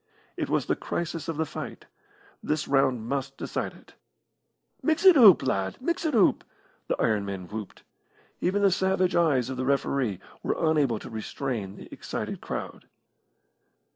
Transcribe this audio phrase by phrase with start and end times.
[0.35, 1.85] It was the crisis of the fight.
[2.41, 3.93] This round must decide it.
[4.81, 5.77] "Mix it oop, lad!
[5.79, 6.43] Mix it oop!"
[6.87, 7.83] the iron men whooped.
[8.39, 12.87] Even the savage eyes of the referee were unable to restrain the excited crowd.